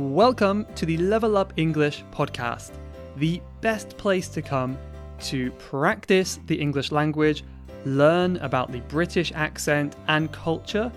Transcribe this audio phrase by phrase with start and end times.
[0.00, 2.70] Welcome to the Level Up English podcast,
[3.16, 4.78] the best place to come
[5.24, 7.44] to practice the English language,
[7.84, 10.90] learn about the British accent and culture,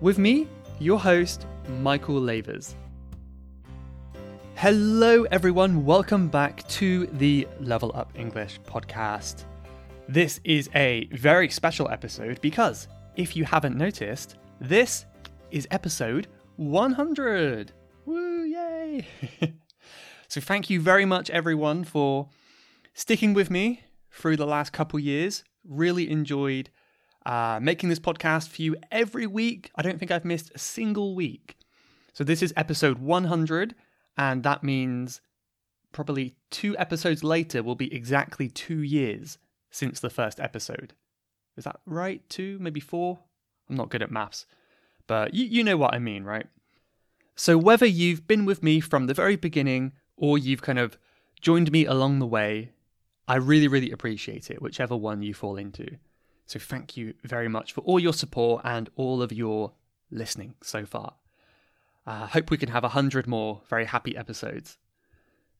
[0.00, 0.46] with me,
[0.78, 1.44] your host,
[1.80, 2.76] Michael Lavers.
[4.54, 5.84] Hello, everyone.
[5.84, 9.42] Welcome back to the Level Up English podcast.
[10.08, 15.04] This is a very special episode because, if you haven't noticed, this
[15.50, 16.28] is episode
[16.58, 17.72] 100.
[20.28, 22.28] So, thank you very much, everyone, for
[22.94, 25.44] sticking with me through the last couple years.
[25.64, 26.70] Really enjoyed
[27.24, 29.70] uh, making this podcast for you every week.
[29.76, 31.56] I don't think I've missed a single week.
[32.12, 33.74] So, this is episode 100,
[34.16, 35.20] and that means
[35.92, 39.38] probably two episodes later will be exactly two years
[39.70, 40.94] since the first episode.
[41.56, 42.28] Is that right?
[42.28, 43.20] Two, maybe four?
[43.70, 44.44] I'm not good at maths,
[45.06, 46.46] but you, you know what I mean, right?
[47.38, 50.96] So, whether you've been with me from the very beginning or you've kind of
[51.38, 52.72] joined me along the way,
[53.28, 55.98] I really, really appreciate it, whichever one you fall into.
[56.46, 59.72] So, thank you very much for all your support and all of your
[60.10, 61.14] listening so far.
[62.06, 64.78] I uh, hope we can have a hundred more very happy episodes.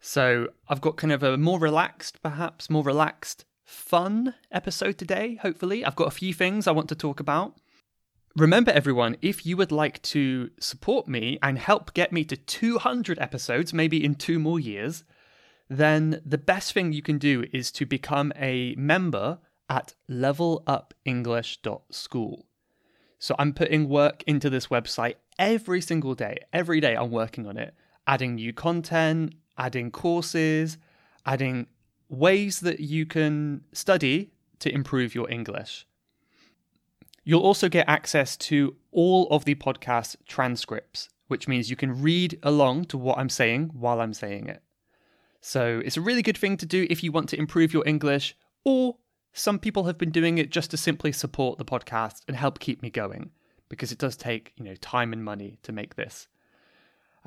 [0.01, 5.85] So, I've got kind of a more relaxed, perhaps more relaxed, fun episode today, hopefully.
[5.85, 7.59] I've got a few things I want to talk about.
[8.37, 13.19] Remember, everyone, if you would like to support me and help get me to 200
[13.19, 15.05] episodes, maybe in two more years,
[15.71, 19.39] then the best thing you can do is to become a member
[19.71, 22.47] at levelupenglish.school.
[23.19, 26.37] So I'm putting work into this website every single day.
[26.53, 27.75] Every day I'm working on it,
[28.07, 30.77] adding new content, adding courses,
[31.25, 31.69] adding
[32.11, 35.87] ways that you can study to improve your English.
[37.29, 42.39] You'll also get access to all of the podcast transcripts, which means you can read
[42.45, 44.63] along to what I'm saying while I'm saying it.
[45.41, 48.37] So it's a really good thing to do if you want to improve your English,
[48.65, 48.99] or
[49.33, 52.81] some people have been doing it just to simply support the podcast and help keep
[52.81, 53.33] me going,
[53.69, 56.29] because it does take you know time and money to make this.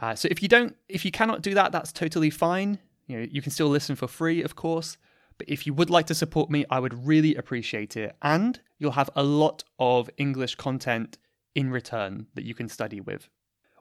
[0.01, 2.79] Uh, so if you don't, if you cannot do that, that's totally fine.
[3.07, 4.97] You know, you can still listen for free, of course.
[5.39, 8.15] But if you would like to support me, I would really appreciate it.
[8.21, 11.17] And you'll have a lot of English content
[11.55, 13.29] in return that you can study with.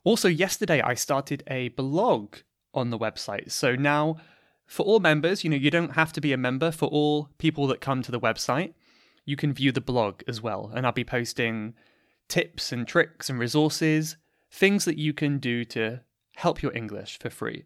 [0.05, 2.37] Also, yesterday I started a blog
[2.73, 3.51] on the website.
[3.51, 4.17] So now,
[4.67, 6.71] for all members, you know, you don't have to be a member.
[6.71, 8.73] For all people that come to the website,
[9.25, 10.71] you can view the blog as well.
[10.75, 11.75] And I'll be posting
[12.29, 14.17] tips and tricks and resources,
[14.51, 16.01] things that you can do to
[16.37, 17.65] help your English for free.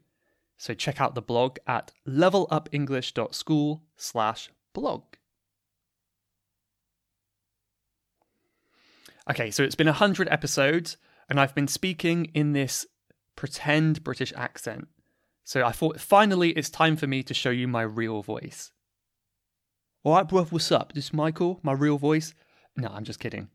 [0.62, 5.02] So check out the blog at levelupenglish.school slash blog.
[9.28, 12.86] Okay, so it's been 100 episodes, and I've been speaking in this
[13.34, 14.86] pretend British accent.
[15.42, 18.70] So I thought finally it's time for me to show you my real voice.
[20.04, 20.92] Alright, bruv, what's up?
[20.92, 22.34] This is Michael, my real voice.
[22.76, 23.48] No, I'm just kidding.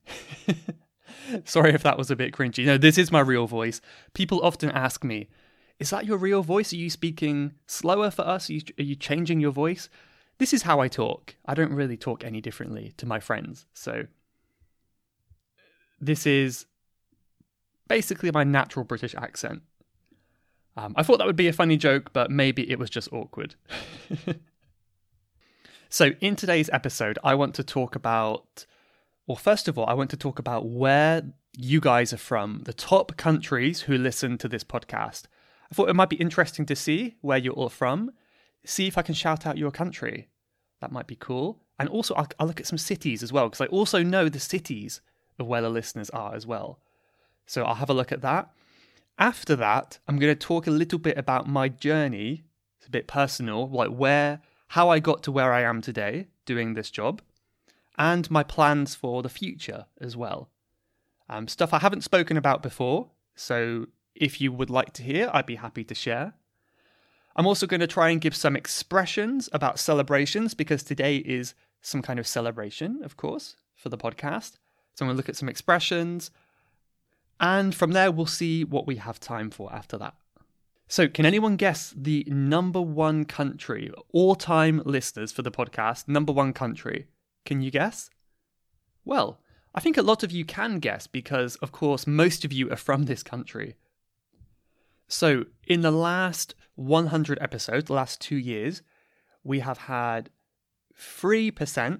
[1.45, 2.65] Sorry if that was a bit cringy.
[2.65, 3.79] No, this is my real voice.
[4.13, 5.29] People often ask me,
[5.79, 6.73] is that your real voice?
[6.73, 8.49] Are you speaking slower for us?
[8.49, 9.89] Are you, are you changing your voice?
[10.39, 11.35] This is how I talk.
[11.45, 13.65] I don't really talk any differently to my friends.
[13.73, 14.05] So,
[15.99, 16.65] this is
[17.87, 19.61] basically my natural British accent.
[20.75, 23.55] Um, I thought that would be a funny joke, but maybe it was just awkward.
[25.89, 28.65] so, in today's episode, I want to talk about,
[29.25, 31.23] well, first of all, I want to talk about where
[31.55, 35.23] you guys are from, the top countries who listen to this podcast.
[35.71, 38.11] I thought it might be interesting to see where you're all from,
[38.65, 40.29] see if I can shout out your country.
[40.81, 41.61] That might be cool.
[41.79, 44.39] And also, I'll, I'll look at some cities as well, because I also know the
[44.39, 45.01] cities
[45.39, 46.79] of where the listeners are as well.
[47.45, 48.49] So I'll have a look at that.
[49.19, 52.43] After that, I'm going to talk a little bit about my journey.
[52.77, 56.73] It's a bit personal, like where, how I got to where I am today doing
[56.73, 57.21] this job,
[57.97, 60.49] and my plans for the future as well.
[61.29, 63.87] Um, stuff I haven't spoken about before, so
[64.19, 66.33] if you would like to hear, I'd be happy to share.
[67.35, 72.01] I'm also going to try and give some expressions about celebrations because today is some
[72.01, 74.57] kind of celebration, of course, for the podcast.
[74.95, 76.31] So I'm going to look at some expressions.
[77.39, 80.15] And from there, we'll see what we have time for after that.
[80.89, 86.07] So, can anyone guess the number one country, all time listeners for the podcast?
[86.07, 87.07] Number one country.
[87.45, 88.09] Can you guess?
[89.03, 89.41] Well,
[89.75, 92.77] I think a lot of you can guess because, of course, most of you are
[92.77, 93.75] from this country.
[95.07, 98.81] So, in the last 100 episodes, the last two years,
[99.43, 100.29] we have had
[100.99, 101.99] 3%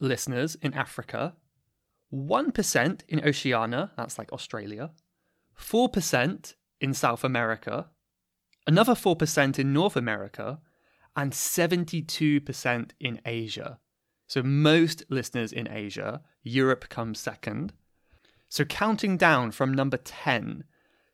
[0.00, 1.34] listeners in Africa,
[2.12, 4.90] 1% in Oceania, that's like Australia,
[5.58, 7.88] 4% in South America,
[8.66, 10.60] another 4% in North America,
[11.16, 13.78] and 72% in Asia.
[14.26, 17.72] So most listeners in Asia, Europe comes second.
[18.48, 20.64] So counting down from number 10,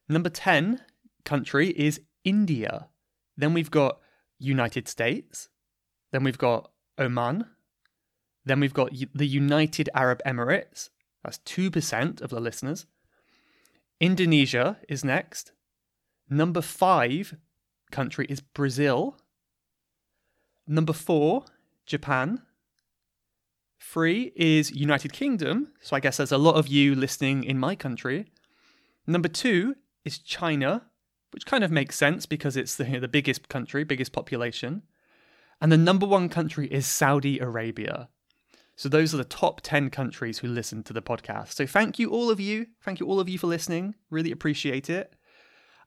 [0.08, 0.80] number 10
[1.24, 2.88] country is India.
[3.36, 4.00] Then we've got
[4.38, 5.48] United States.
[6.12, 7.46] Then we've got Oman.
[8.44, 10.90] Then we've got the United Arab Emirates.
[11.22, 12.86] That's 2% of the listeners.
[14.00, 15.52] Indonesia is next.
[16.28, 17.36] Number 5
[17.90, 19.16] country is Brazil.
[20.66, 21.44] Number 4,
[21.86, 22.42] Japan.
[23.80, 25.72] Three is United Kingdom.
[25.80, 28.26] So I guess there's a lot of you listening in my country.
[29.06, 29.74] Number two
[30.04, 30.86] is China,
[31.32, 34.82] which kind of makes sense because it's the, the biggest country, biggest population.
[35.60, 38.08] And the number one country is Saudi Arabia.
[38.74, 41.52] So those are the top 10 countries who listen to the podcast.
[41.52, 42.66] So thank you, all of you.
[42.80, 43.94] Thank you, all of you, for listening.
[44.10, 45.14] Really appreciate it.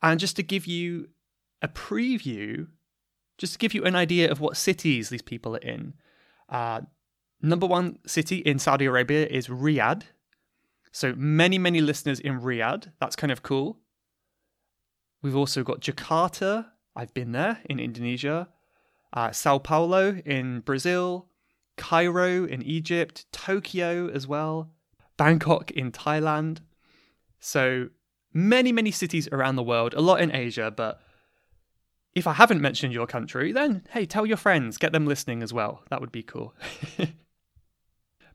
[0.01, 1.09] And just to give you
[1.61, 2.67] a preview,
[3.37, 5.95] just to give you an idea of what cities these people are in.
[6.47, 6.81] Uh,
[7.45, 10.01] Number one city in Saudi Arabia is Riyadh.
[10.91, 12.91] So many, many listeners in Riyadh.
[12.99, 13.77] That's kind of cool.
[15.25, 16.67] We've also got Jakarta.
[16.95, 18.47] I've been there in Indonesia.
[19.11, 21.25] Uh, Sao Paulo in Brazil.
[21.77, 23.25] Cairo in Egypt.
[23.31, 24.69] Tokyo as well.
[25.17, 26.59] Bangkok in Thailand.
[27.39, 27.89] So
[28.35, 31.01] many, many cities around the world, a lot in Asia, but
[32.13, 35.51] if I haven't mentioned your country, then hey, tell your friends, get them listening as
[35.51, 35.81] well.
[35.89, 36.53] That would be cool.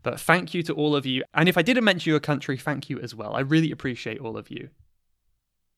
[0.03, 1.25] But thank you to all of you.
[1.35, 3.35] And if I didn't mention your country, thank you as well.
[3.35, 4.71] I really appreciate all of you.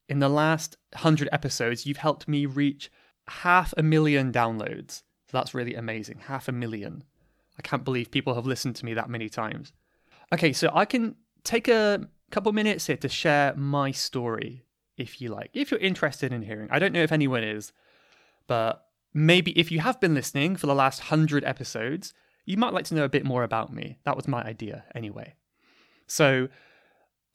[0.09, 2.91] In the last 100 episodes, you've helped me reach
[3.29, 5.03] half a million downloads.
[5.31, 6.19] So that's really amazing.
[6.27, 7.05] Half a million.
[7.59, 9.73] I can't believe people have listened to me that many times.
[10.33, 14.65] Okay, so I can take a couple minutes here to share my story
[14.97, 16.69] if you like, if you're interested in hearing.
[16.71, 17.73] I don't know if anyone is,
[18.47, 22.15] but maybe if you have been listening for the last 100 episodes,
[22.45, 23.99] you might like to know a bit more about me.
[24.05, 25.35] That was my idea anyway.
[26.07, 26.49] So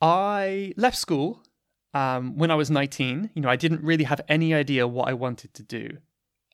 [0.02, 1.44] I left school
[1.98, 3.32] um, when I was 19.
[3.34, 5.98] You know, I didn't really have any idea what I wanted to do.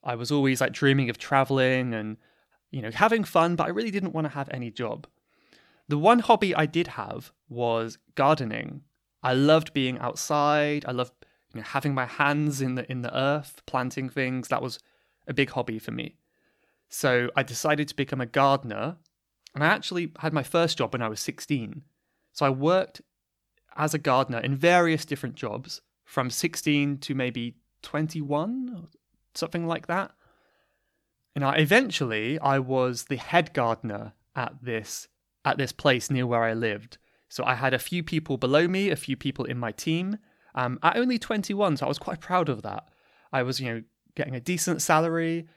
[0.04, 2.18] I was always like dreaming of traveling and,
[2.72, 5.06] you know, having fun, but I really didn't want to have any job.
[5.90, 8.82] The one hobby I did have was gardening.
[9.22, 10.86] I loved being outside.
[10.88, 11.14] I loved
[11.54, 14.48] you know, having my hands in the in the earth, planting things.
[14.48, 14.80] That was
[15.28, 16.16] a big hobby for me.
[16.90, 18.98] So I decided to become a gardener.
[19.54, 21.84] And I actually had my first job when I was 16.
[22.32, 23.02] So I worked
[23.76, 28.88] as a gardener in various different jobs from 16 to maybe 21,
[29.34, 30.12] something like that.
[31.36, 35.08] And I, eventually I was the head gardener at this
[35.46, 36.98] at this place near where I lived.
[37.28, 40.18] So I had a few people below me, a few people in my team.
[40.56, 42.88] Um, at only 21, so I was quite proud of that.
[43.34, 43.84] I was, you know,
[44.16, 45.48] getting a decent salary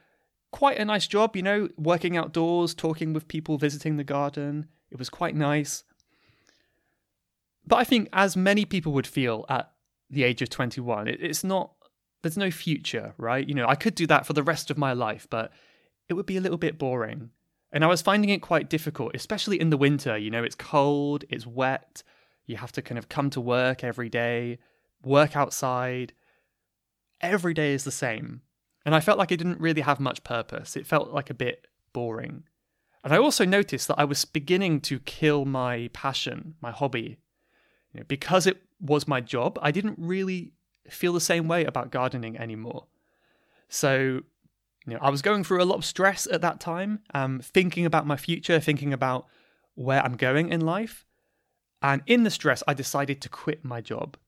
[0.56, 4.66] quite a nice job, you know, working outdoors, talking with people, visiting the garden.
[4.90, 5.84] It was quite nice.
[7.66, 9.70] But I think, as many people would feel at
[10.10, 11.72] the age of 21, it, it's not,
[12.22, 13.46] there's no future, right?
[13.46, 15.52] You know, I could do that for the rest of my life, but
[16.08, 17.30] it would be a little bit boring.
[17.72, 20.16] And I was finding it quite difficult, especially in the winter.
[20.16, 22.02] You know, it's cold, it's wet,
[22.46, 24.58] you have to kind of come to work every day,
[25.02, 26.12] work outside.
[27.20, 28.42] Every day is the same.
[28.84, 30.76] And I felt like it didn't really have much purpose.
[30.76, 32.44] It felt like a bit boring.
[33.02, 37.18] And I also noticed that I was beginning to kill my passion, my hobby.
[37.96, 40.52] You know, because it was my job, I didn't really
[40.86, 42.84] feel the same way about gardening anymore.
[43.70, 44.20] So,
[44.86, 47.86] you know, I was going through a lot of stress at that time, um, thinking
[47.86, 49.28] about my future, thinking about
[49.76, 51.06] where I'm going in life.
[51.80, 54.18] And in the stress, I decided to quit my job.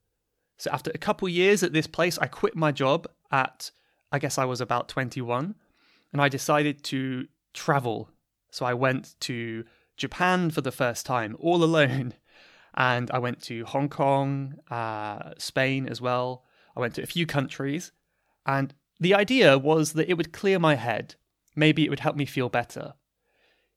[0.57, 3.69] So after a couple years at this place, I quit my job at
[4.11, 5.53] I guess I was about 21,
[6.11, 8.09] and I decided to travel.
[8.49, 9.63] So I went to
[9.95, 12.15] Japan for the first time, all alone.
[12.75, 16.45] And I went to Hong Kong, uh, Spain as well.
[16.75, 17.91] I went to a few countries.
[18.45, 21.15] And the idea was that it would clear my head.
[21.55, 22.93] Maybe it would help me feel better.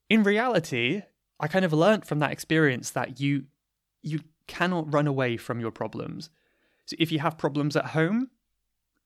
[0.09, 1.03] In reality,
[1.39, 3.45] I kind of learnt from that experience that you
[4.01, 6.29] you cannot run away from your problems.
[6.85, 8.29] So if you have problems at home,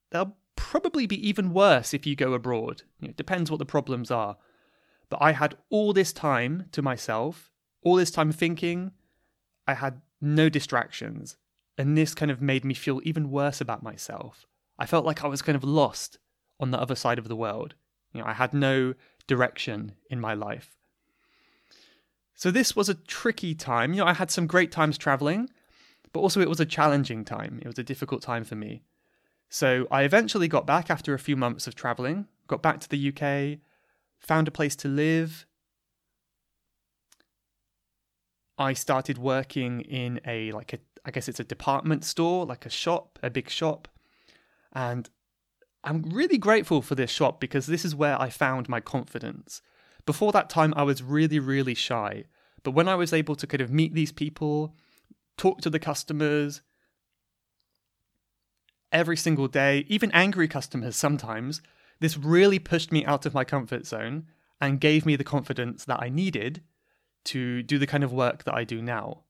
[0.10, 2.82] they'll probably be even worse if you go abroad.
[3.00, 4.38] You know, it depends what the problems are.
[5.10, 7.52] But I had all this time to myself,
[7.84, 8.92] all this time thinking.
[9.68, 11.38] I had no distractions.
[11.78, 14.48] And this kind of made me feel even worse about myself.
[14.80, 16.18] I felt like I was kind of lost
[16.60, 17.76] on the other side of the world.
[18.14, 18.94] You know, I had no
[19.28, 20.76] direction in my life.
[22.34, 23.94] So this was a tricky time.
[23.94, 25.50] You know, I had some great times traveling,
[26.14, 27.60] but also it was a challenging time.
[27.62, 28.84] It was a difficult time for me.
[29.50, 33.10] So I eventually got back after a few months of traveling, got back to the
[33.10, 33.60] UK,
[34.20, 35.46] found a place to live.
[38.58, 42.70] I started working in a like a I guess it's a department store, like a
[42.70, 43.88] shop, a big shop.
[44.74, 45.10] And
[45.84, 49.62] I'm really grateful for this shop because this is where I found my confidence.
[50.06, 52.26] Before that time I was really really shy,
[52.64, 54.74] but when I was able to kind of meet these people,
[55.38, 56.62] talk to the customers,
[58.92, 61.62] every single day, even angry customers sometimes,
[62.00, 64.26] this really pushed me out of my comfort zone
[64.60, 66.62] and gave me the confidence that I needed
[67.28, 69.24] to do the kind of work that I do now.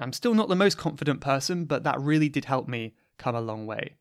[0.00, 3.40] I'm still not the most confident person, but that really did help me come a
[3.40, 3.96] long way.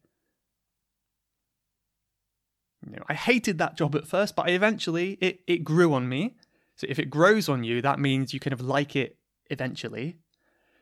[2.86, 6.10] You know, I hated that job at first, but I eventually it, it grew on
[6.10, 6.36] me.
[6.76, 9.18] So if it grows on you, that means you kind of like it
[9.50, 10.18] eventually.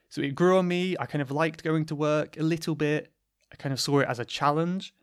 [0.10, 0.96] So it grew on me.
[1.00, 3.12] I kind of liked going to work a little bit.
[3.52, 4.94] I kind of saw it as a challenge.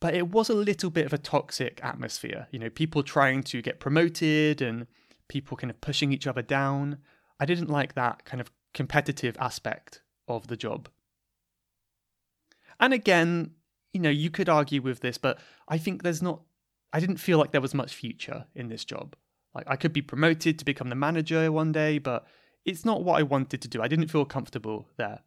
[0.00, 2.48] But it was a little bit of a toxic atmosphere.
[2.50, 4.86] You know, people trying to get promoted and
[5.32, 6.98] people kind of pushing each other down.
[7.40, 10.90] I didn't like that kind of competitive aspect of the job.
[12.78, 13.52] And again,
[13.94, 16.42] you know, you could argue with this, but I think there's not,
[16.92, 19.16] I didn't feel like there was much future in this job.
[19.54, 22.26] Like, I could be promoted to become the manager one day, but
[22.64, 23.82] it's not what I wanted to do.
[23.82, 25.20] I didn't feel comfortable there.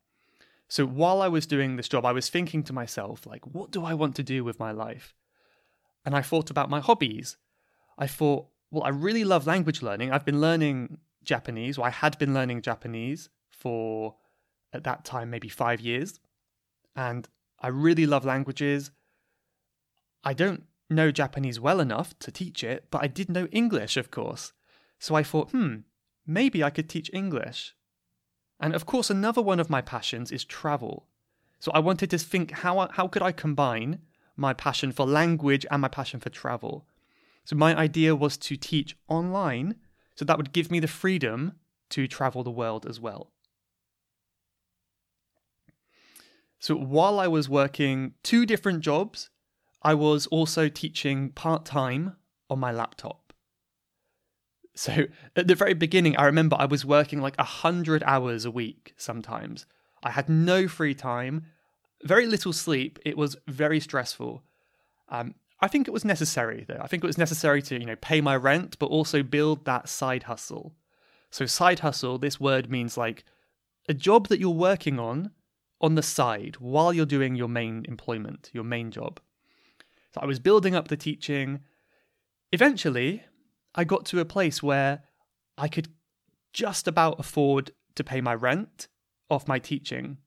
[0.68, 3.84] So while I was doing this job, I was thinking to myself, like, what do
[3.84, 5.16] I want to do with my life?
[6.06, 7.38] And I thought about my hobbies.
[7.98, 10.12] I thought, well, I really love language learning.
[10.12, 14.16] I've been learning Japanese, or I had been learning Japanese for,
[14.74, 16.20] at that time, maybe five years.
[16.94, 17.26] And
[17.62, 18.92] I really love languages.
[20.26, 24.12] I don't know Japanese well enough to teach it, but I did know English, of
[24.12, 24.52] course.
[25.00, 25.78] So I thought, hmm,
[26.28, 27.76] maybe I could teach English.
[28.60, 31.08] And of course, another one of my passions is travel.
[31.60, 34.00] So I wanted to think how, how could I combine
[34.36, 36.86] my passion for language and my passion for travel?
[37.46, 39.76] So my idea was to teach online,
[40.16, 41.54] so that would give me the freedom
[41.92, 43.32] to travel the world as well.
[46.60, 49.30] So while I was working two different jobs,
[49.84, 52.16] I was also teaching part time
[52.50, 53.34] on my laptop.
[54.74, 58.52] So at the very beginning, I remember I was working like a hundred hours a
[58.52, 59.68] week sometimes.
[60.04, 61.46] I had no free time,
[62.04, 62.98] very little sleep.
[63.06, 64.44] It was very stressful.
[65.10, 66.80] Um, I think it was necessary though.
[66.80, 69.90] I think it was necessary to you know pay my rent, but also build that
[69.90, 70.76] side hustle.
[71.32, 73.26] So side hustle, this word means like
[73.90, 75.32] a job that you're working on
[75.82, 79.20] on the side while you're doing your main employment, your main job.
[80.14, 81.62] So I was building up the teaching.
[82.52, 83.24] Eventually,
[83.74, 85.02] I got to a place where
[85.58, 85.88] I could
[86.54, 88.88] just about afford to pay my rent
[89.32, 90.20] off my teaching.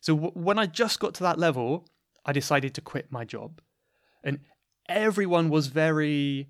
[0.00, 1.88] So w- when I just got to that level,
[2.24, 3.60] I decided to quit my job.
[4.22, 4.38] And
[4.88, 6.48] everyone was very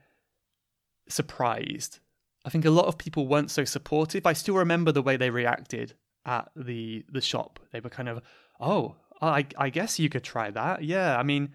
[1.09, 2.01] surprised.
[2.45, 4.27] I think a lot of people weren't so supportive.
[4.27, 7.59] I still remember the way they reacted at the the shop.
[7.73, 8.23] They were kind of,
[8.61, 10.85] "Oh, I I guess you could try that.
[10.85, 11.55] Yeah, I mean,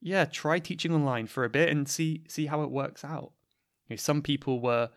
[0.00, 3.32] yeah, try teaching online for a bit and see see how it works out."
[3.88, 4.90] You know, some people were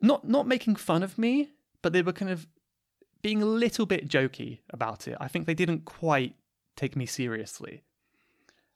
[0.00, 1.50] not not making fun of me,
[1.82, 2.46] but they were kind of
[3.22, 5.16] being a little bit jokey about it.
[5.20, 6.36] I think they didn't quite
[6.76, 7.82] take me seriously.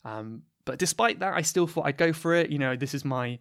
[0.04, 2.50] Um, but despite that, I still thought I'd go for it.
[2.50, 3.38] You know, this is my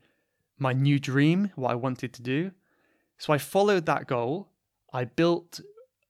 [0.57, 2.51] my new dream, what I wanted to do.
[3.17, 4.49] So I followed that goal.
[4.91, 5.61] I built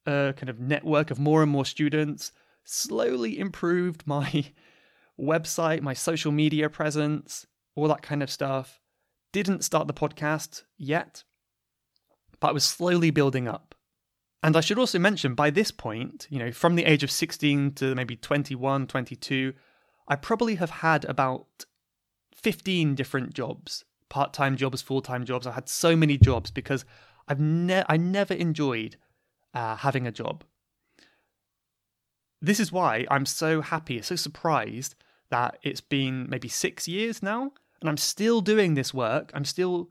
[0.05, 2.31] a kind of network of more and more students,
[2.63, 4.45] slowly improved my
[5.19, 8.79] website, my social media presence, all that kind of stuff
[9.31, 11.23] didn't start the podcast yet,
[12.39, 13.75] but I was slowly building up.
[14.41, 17.73] And I should also mention by this point, you know, from the age of 16
[17.73, 19.53] to maybe 21, 22,
[20.09, 21.65] I probably have had about
[22.35, 25.47] 15 different jobs part time jobs, full time jobs.
[25.47, 26.83] I had so many jobs because
[27.27, 28.97] I've ne- I never enjoyed
[29.53, 30.43] uh, having a job.
[32.41, 34.95] This is why I'm so happy, so surprised
[35.29, 37.51] that it's been maybe six years now
[37.81, 39.31] and I'm still doing this work.
[39.33, 39.89] I'm still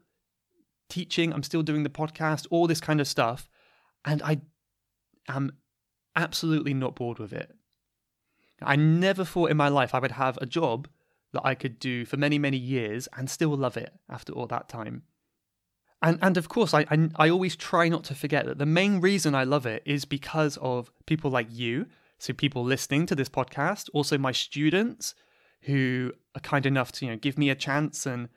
[0.88, 1.32] teaching.
[1.32, 3.48] I'm still doing the podcast, all this kind of stuff.
[4.04, 4.40] And I
[5.28, 5.52] am
[6.16, 7.54] absolutely not bored with it.
[8.62, 10.88] I never thought in my life I would have a job
[11.32, 14.68] that I could do for many, many years and still love it after all that
[14.68, 15.02] time.
[16.00, 19.00] And and of course, I, I, I always try not to forget that the main
[19.00, 21.86] reason I love it is because of people like you,
[22.18, 25.14] so people listening to this podcast, also my students,
[25.62, 28.28] who are kind enough to you know give me a chance and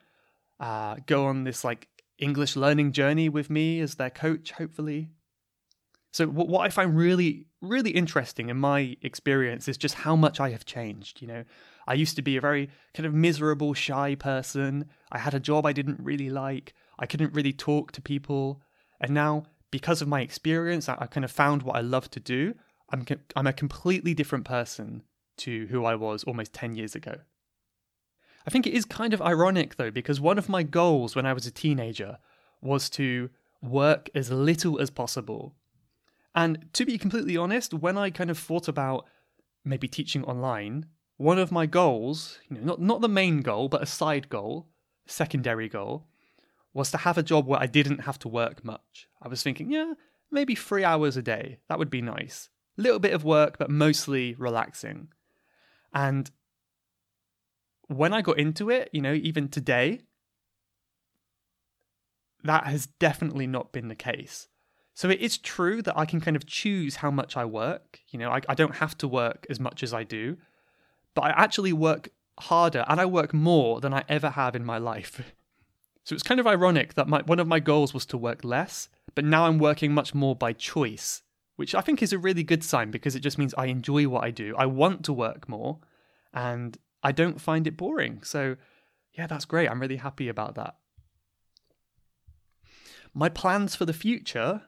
[0.59, 1.87] uh, go on this like
[2.17, 5.09] English learning journey with me as their coach, hopefully.
[6.11, 10.49] So, what I find really, really interesting in my experience is just how much I
[10.49, 11.21] have changed.
[11.21, 11.43] You know,
[11.87, 14.89] I used to be a very kind of miserable, shy person.
[15.11, 16.73] I had a job I didn't really like.
[16.99, 18.61] I couldn't really talk to people.
[18.99, 22.19] And now, because of my experience, I, I kind of found what I love to
[22.19, 22.55] do.
[22.89, 25.03] I'm, I'm a completely different person
[25.37, 27.15] to who I was almost 10 years ago.
[28.45, 31.33] I think it is kind of ironic though, because one of my goals when I
[31.33, 32.17] was a teenager
[32.61, 33.29] was to
[33.61, 35.55] work as little as possible
[36.35, 39.07] and to be completely honest, when I kind of thought about
[39.65, 40.85] maybe teaching online,
[41.17, 44.69] one of my goals, you know, not not the main goal, but a side goal,
[45.05, 46.07] secondary goal,
[46.73, 49.07] was to have a job where I didn't have to work much.
[49.21, 49.93] I was thinking, yeah,
[50.31, 51.59] maybe 3 hours a day.
[51.67, 52.49] That would be nice.
[52.77, 55.09] Little bit of work, but mostly relaxing.
[55.93, 56.31] And
[57.87, 60.01] when I got into it, you know, even today,
[62.43, 64.47] that has definitely not been the case.
[64.93, 67.99] So it is true that I can kind of choose how much I work.
[68.09, 70.37] You know, I, I don't have to work as much as I do,
[71.15, 74.77] but I actually work harder and I work more than I ever have in my
[74.77, 75.21] life.
[76.03, 78.89] So it's kind of ironic that my, one of my goals was to work less,
[79.13, 81.21] but now I'm working much more by choice,
[81.57, 84.23] which I think is a really good sign because it just means I enjoy what
[84.23, 84.55] I do.
[84.57, 85.79] I want to work more
[86.33, 88.23] and I don't find it boring.
[88.23, 88.55] So,
[89.13, 89.69] yeah, that's great.
[89.69, 90.75] I'm really happy about that.
[93.13, 94.63] My plans for the future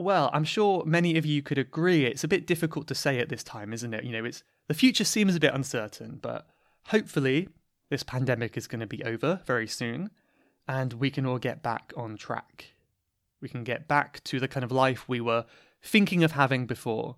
[0.00, 3.28] well, I'm sure many of you could agree it's a bit difficult to say at
[3.28, 4.04] this time, isn't it?
[4.04, 6.46] You know, it's the future seems a bit uncertain, but
[6.86, 7.48] hopefully
[7.88, 10.10] this pandemic is going to be over very soon
[10.68, 12.74] and we can all get back on track.
[13.40, 15.44] We can get back to the kind of life we were
[15.82, 17.16] thinking of having before.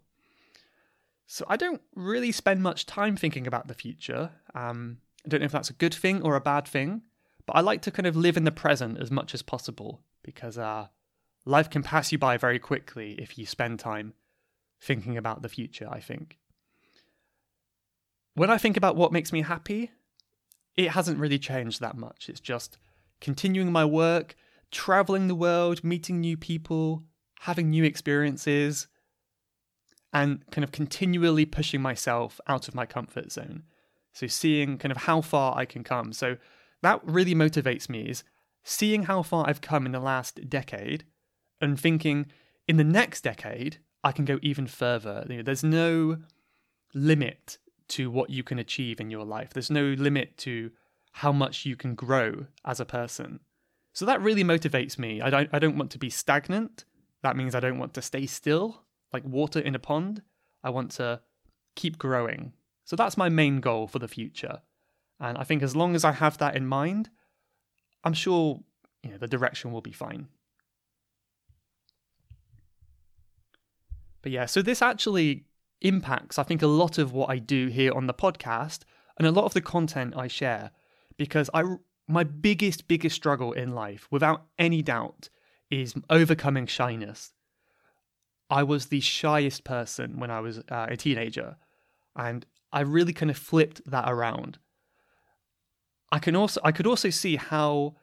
[1.27, 4.31] So I don't really spend much time thinking about the future.
[4.55, 7.03] Um, I don't know if that's a good thing or a bad thing,
[7.47, 10.59] but I like to kind of live in the present as much as possible because
[10.59, 10.89] uh,
[11.45, 14.15] life can pass you by very quickly if you spend time
[14.81, 16.39] thinking about the future, I think.
[18.35, 19.91] When I think about what makes me happy,
[20.77, 22.29] it hasn't really changed that much.
[22.29, 22.79] It's just
[23.21, 24.35] continuing my work,
[24.71, 27.05] traveling the world, meeting new people,
[27.41, 28.89] having new experiences,
[30.13, 33.65] and kind of continually pushing myself out of my comfort zone.
[34.15, 36.13] So, seeing kind of how far I can come.
[36.13, 36.37] So,
[36.83, 38.25] that really motivates me is
[38.63, 41.05] seeing how far I've come in the last decade
[41.63, 42.27] and thinking
[42.69, 45.25] in the next decade, I can go even further.
[45.29, 46.19] You know, there's no
[46.95, 50.71] limit to what you can achieve in your life, there's no limit to
[51.17, 53.41] how much you can grow as a person.
[53.93, 55.21] So that really motivates me.
[55.21, 56.87] I don't, I don't want to be stagnant.
[57.23, 60.23] That means I don't want to stay still, like water in a pond.
[60.65, 61.21] I want to
[61.77, 62.55] keep growing.
[62.85, 64.63] So that's my main goal for the future.
[65.21, 67.11] And I think as long as I have that in mind,
[68.05, 68.61] I'm sure
[69.03, 70.29] you know the direction will be fine.
[74.23, 75.45] But yeah, so this actually
[75.81, 78.81] impacts, I think, a lot of what I do here on the podcast
[79.19, 80.71] and a lot of the content I share
[81.17, 81.65] because I
[82.09, 85.29] my biggest biggest struggle in life without any doubt
[85.71, 87.33] is overcoming shyness.
[88.51, 91.57] I was the shyest person when I was uh, a teenager
[92.15, 94.59] and I really kind of flipped that around.
[96.11, 97.97] I can also I could also see how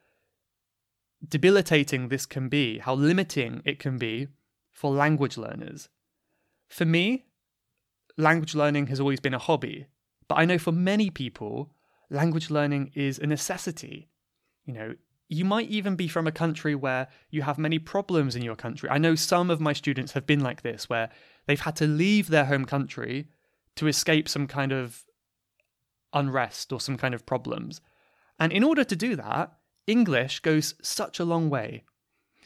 [1.27, 4.27] debilitating this can be, how limiting it can be
[4.71, 5.89] for language learners.
[6.69, 7.25] For me,
[8.17, 9.87] language learning has always been a hobby,
[10.27, 11.71] but I know for many people,
[12.09, 14.09] language learning is a necessity.
[14.65, 14.95] You know,
[15.27, 18.89] you might even be from a country where you have many problems in your country.
[18.89, 21.09] I know some of my students have been like this, where
[21.47, 23.27] they've had to leave their home country
[23.75, 25.03] to escape some kind of
[26.13, 27.81] unrest or some kind of problems.
[28.39, 29.53] And in order to do that,
[29.87, 31.83] English goes such a long way.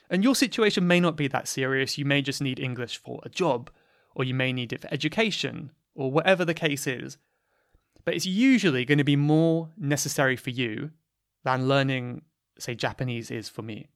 [0.10, 1.98] And your situation may not be that serious.
[1.98, 3.70] You may just need English for a job
[4.16, 7.18] or you may need it for education, or whatever the case is.
[8.06, 10.92] But it's usually going to be more necessary for you
[11.44, 12.24] than learning,
[12.58, 13.88] say, Japanese is for me.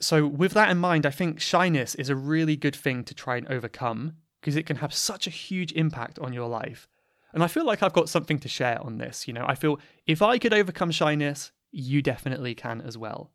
[0.00, 3.36] So, with that in mind, I think shyness is a really good thing to try
[3.36, 6.88] and overcome because it can have such a huge impact on your life.
[7.32, 9.26] And I feel like I've got something to share on this.
[9.26, 13.30] You know, I feel if I could overcome shyness, you definitely can as well.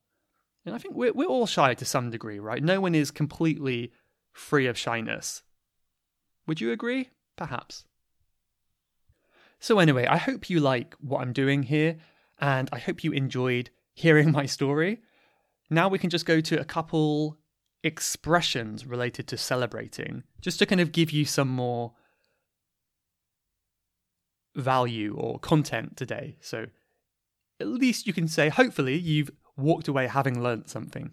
[0.69, 2.63] And I think we're, we're all shy to some degree, right?
[2.63, 3.91] No one is completely
[4.31, 5.41] free of shyness.
[6.45, 7.09] Would you agree?
[7.35, 7.85] Perhaps.
[9.59, 11.97] So, anyway, I hope you like what I'm doing here,
[12.39, 15.01] and I hope you enjoyed hearing my story.
[15.71, 17.39] Now we can just go to a couple
[17.83, 21.93] expressions related to celebrating, just to kind of give you some more
[24.55, 26.37] value or content today.
[26.41, 26.67] So,
[27.59, 31.11] at least you can say, hopefully, you've walked away having learnt something.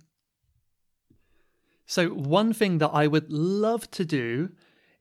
[1.87, 4.51] So, one thing that I would love to do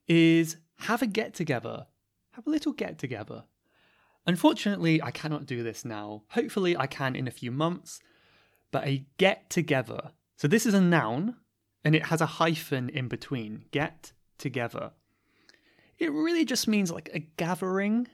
[0.08, 1.88] is have a get together,
[2.32, 3.46] have a little get together.
[4.28, 6.24] Unfortunately, I cannot do this now.
[6.30, 8.00] Hopefully, I can in a few months.
[8.72, 10.12] But a get together.
[10.38, 11.38] So, this is a noun
[11.84, 14.92] and it has a hyphen in between get together.
[15.98, 18.08] It really just means like a gathering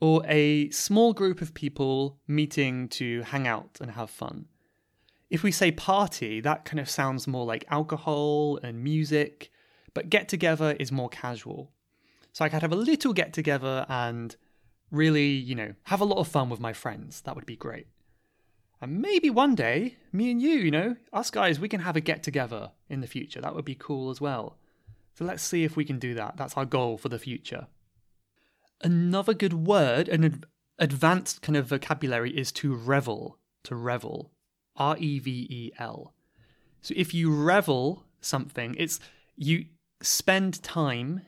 [0.00, 4.46] or a small group of people meeting to hang out and have fun.
[5.30, 9.50] If we say party, that kind of sounds more like alcohol and music,
[9.94, 11.72] but get together is more casual.
[12.32, 14.36] So I could have a little get together and
[14.90, 17.20] really, you know, have a lot of fun with my friends.
[17.22, 17.86] That would be great.
[18.80, 22.00] And maybe one day, me and you, you know, us guys, we can have a
[22.00, 23.40] get together in the future.
[23.40, 24.58] That would be cool as well.
[25.14, 26.36] So let's see if we can do that.
[26.36, 27.68] That's our goal for the future.
[28.82, 30.44] Another good word, an
[30.78, 33.38] advanced kind of vocabulary, is to revel.
[33.62, 34.32] To revel.
[34.76, 36.14] R E V E L.
[36.80, 39.00] So if you revel something, it's
[39.36, 39.66] you
[40.02, 41.22] spend time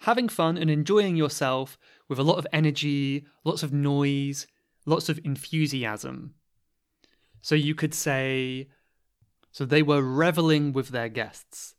[0.00, 4.46] having fun and enjoying yourself with a lot of energy, lots of noise,
[4.84, 6.34] lots of enthusiasm.
[7.40, 8.68] So you could say,
[9.50, 11.74] so they were reveling with their guests.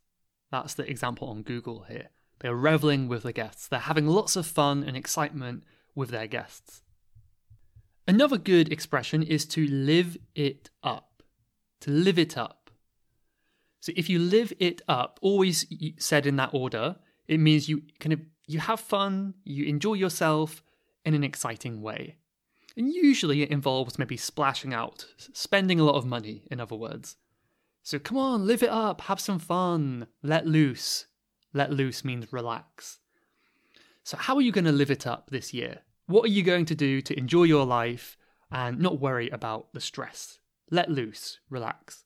[0.50, 2.10] That's the example on Google here.
[2.40, 3.68] They're reveling with the guests.
[3.68, 6.82] They're having lots of fun and excitement with their guests.
[8.08, 11.22] Another good expression is to live it up.
[11.82, 12.70] To live it up.
[13.80, 15.66] So if you live it up, always
[15.98, 16.96] said in that order,
[17.28, 20.62] it means you kind of you have fun, you enjoy yourself
[21.04, 22.16] in an exciting way.
[22.78, 27.16] And usually it involves maybe splashing out, spending a lot of money, in other words.
[27.82, 31.06] So come on, live it up, have some fun, let loose.
[31.52, 33.00] Let loose means relax.
[34.02, 35.82] So, how are you going to live it up this year?
[36.08, 38.16] What are you going to do to enjoy your life
[38.50, 40.38] and not worry about the stress?
[40.70, 42.04] Let loose, relax.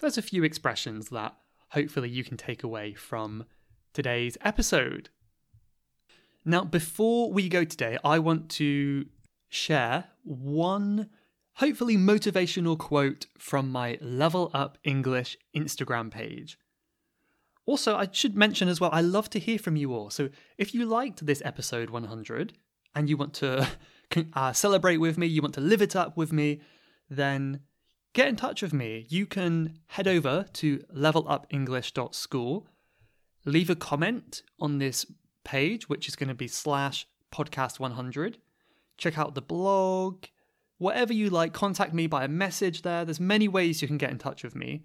[0.00, 1.34] There's a few expressions that
[1.70, 3.46] hopefully you can take away from
[3.94, 5.08] today's episode.
[6.44, 9.06] Now, before we go today, I want to
[9.48, 11.08] share one
[11.54, 16.58] hopefully motivational quote from my Level Up English Instagram page.
[17.64, 20.10] Also, I should mention as well, I love to hear from you all.
[20.10, 22.52] So if you liked this episode 100
[22.94, 23.66] and you want to
[24.34, 26.60] uh, celebrate with me, you want to live it up with me,
[27.08, 27.60] then
[28.12, 29.06] get in touch with me.
[29.08, 32.66] You can head over to levelupenglish.school,
[33.44, 35.06] leave a comment on this
[35.44, 38.38] page, which is going to be slash podcast 100.
[38.96, 40.24] Check out the blog,
[40.78, 41.52] whatever you like.
[41.52, 43.04] Contact me by a message there.
[43.04, 44.84] There's many ways you can get in touch with me,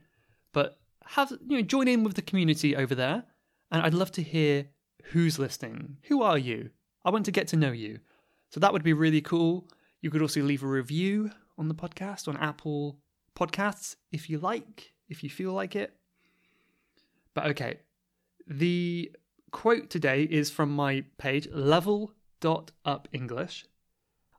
[0.54, 3.24] but have you know join in with the community over there.
[3.72, 4.68] And I'd love to hear
[5.06, 5.98] who's listening.
[6.04, 6.70] Who are you?
[7.06, 8.00] I want to get to know you.
[8.50, 9.70] So that would be really cool.
[10.02, 12.98] You could also leave a review on the podcast on Apple
[13.36, 15.94] Podcasts if you like, if you feel like it.
[17.36, 17.80] But okay,
[18.48, 19.12] the
[19.52, 23.66] quote today is from my page, level.upenglish.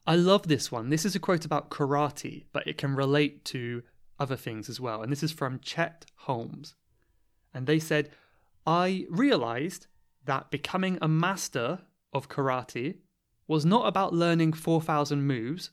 [0.07, 0.89] I love this one.
[0.89, 3.83] This is a quote about karate, but it can relate to
[4.19, 5.03] other things as well.
[5.03, 6.75] And this is from Chet Holmes.
[7.53, 8.11] And they said,
[8.67, 9.87] I realized
[10.25, 11.81] that becoming a master
[12.13, 12.99] of karate
[13.49, 15.71] was not about learning 4,000 moves,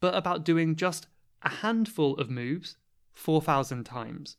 [0.00, 1.06] but about doing just
[1.42, 2.76] a handful of moves
[3.12, 4.36] 4,000 times.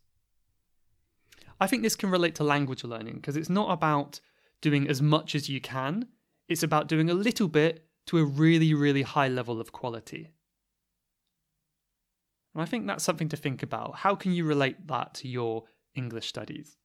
[1.60, 4.19] I think this can relate to language learning because it's not about
[4.62, 6.08] doing as much as you can,
[6.47, 10.32] it's about doing a little bit to a really, really high level of quality.
[12.54, 13.97] And I think that's something to think about.
[13.97, 16.78] How can you relate that to your English studies?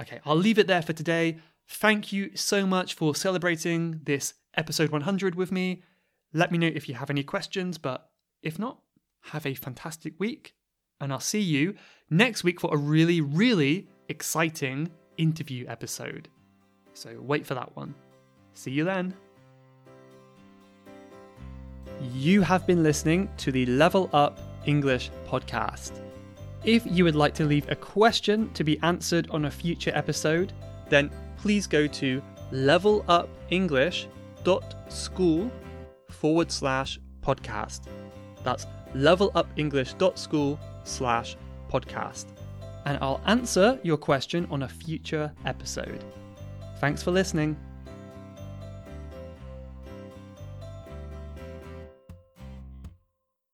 [0.00, 1.38] Okay, I'll leave it there for today.
[1.68, 5.82] Thank you so much for celebrating this episode 100 with me.
[6.32, 8.10] Let me know if you have any questions, but
[8.42, 8.80] if not,
[9.26, 10.54] have a fantastic week.
[11.00, 11.74] And I'll see you
[12.10, 16.28] next week for a really, really exciting interview episode.
[16.94, 17.94] So wait for that one.
[18.54, 19.14] See you then.
[22.14, 26.00] You have been listening to the Level Up English podcast.
[26.64, 30.52] If you would like to leave a question to be answered on a future episode,
[30.92, 35.50] then please go to levelupenglish.school
[36.10, 37.86] forward slash podcast.
[38.44, 41.36] That's levelupenglish.school slash
[41.70, 42.26] podcast.
[42.84, 46.04] And I'll answer your question on a future episode.
[46.78, 47.56] Thanks for listening.